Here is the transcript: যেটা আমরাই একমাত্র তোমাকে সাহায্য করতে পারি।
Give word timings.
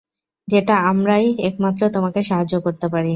যেটা 0.47 0.75
আমরাই 0.85 1.25
একমাত্র 1.39 1.81
তোমাকে 1.89 2.19
সাহায্য 2.23 2.53
করতে 2.65 2.87
পারি। 2.87 3.09